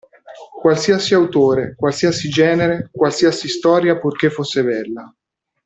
[0.59, 5.15] Qualsiasi autore, qualsiasi genere, qualsiasi storia purché fosse bella.